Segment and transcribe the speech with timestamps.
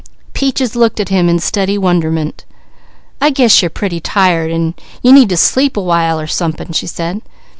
[0.33, 2.43] Peaches looked at him in steady wonderment.
[3.21, 6.87] "I guess you're pretty tired, an' you need to sleep a while, or somepin," she
[6.87, 7.21] said.